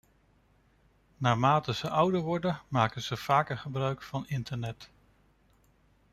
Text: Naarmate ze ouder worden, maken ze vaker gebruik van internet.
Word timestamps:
Naarmate 1.17 1.73
ze 1.73 1.89
ouder 1.89 2.21
worden, 2.21 2.61
maken 2.67 3.01
ze 3.01 3.17
vaker 3.17 3.57
gebruik 3.57 4.01
van 4.03 4.27
internet. 4.27 4.89